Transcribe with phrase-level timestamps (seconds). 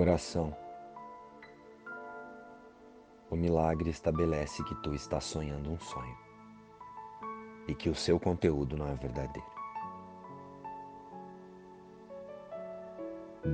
[0.00, 0.56] Oração.
[3.28, 6.16] O milagre estabelece que tu estás sonhando um sonho
[7.66, 9.50] e que o seu conteúdo não é verdadeiro.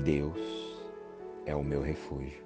[0.04, 0.84] Deus
[1.46, 2.44] é o meu refúgio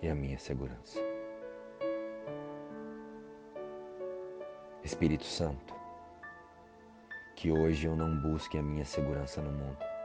[0.00, 1.00] e a minha segurança.
[4.84, 5.74] Espírito Santo,
[7.34, 9.95] que hoje eu não busque a minha segurança no mundo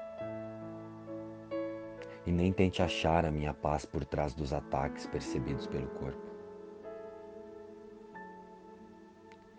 [2.25, 6.21] e nem tente achar a minha paz por trás dos ataques percebidos pelo corpo.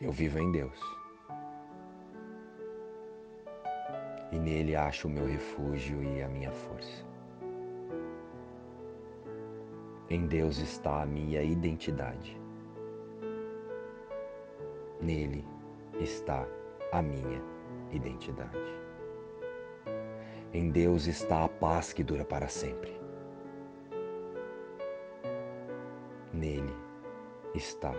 [0.00, 0.78] Eu vivo em Deus.
[4.30, 7.04] E nele acho o meu refúgio e a minha força.
[10.08, 12.40] Em Deus está a minha identidade.
[15.00, 15.44] Nele
[16.00, 16.46] está
[16.92, 17.42] a minha
[17.90, 18.91] identidade.
[20.54, 22.94] Em Deus está a paz que dura para sempre.
[26.30, 26.76] Nele
[27.54, 27.90] está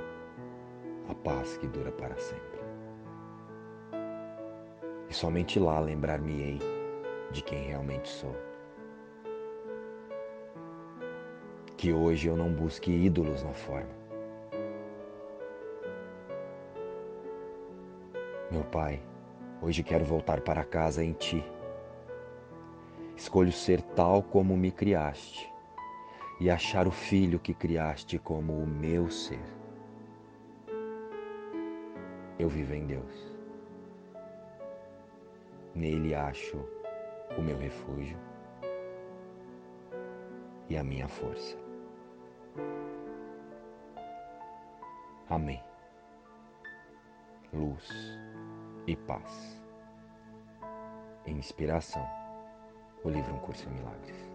[1.09, 2.59] a paz que dura para sempre.
[5.09, 6.59] E somente lá lembrar-me-ei
[7.31, 8.35] de quem realmente sou.
[11.75, 14.03] Que hoje eu não busque ídolos na forma.
[18.51, 19.01] Meu Pai,
[19.59, 21.43] hoje quero voltar para casa em Ti
[23.15, 25.51] Escolho ser tal como me criaste
[26.39, 29.43] e achar o filho que criaste como o meu ser.
[32.39, 33.31] Eu vivo em Deus.
[35.75, 36.57] Nele acho
[37.37, 38.17] o meu refúgio
[40.67, 41.57] e a minha força.
[45.29, 45.63] Amém.
[47.53, 47.89] Luz
[48.87, 49.61] e paz.
[51.25, 52.22] Inspiração
[53.03, 54.32] o livro Um Curso em Milagres.